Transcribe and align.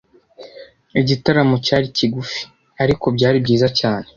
Igitaramo 1.01 1.55
cyari 1.65 1.87
kigufi. 1.97 2.41
Ariko, 2.83 3.05
byari 3.15 3.37
byiza 3.45 3.67
cyane. 3.79 4.07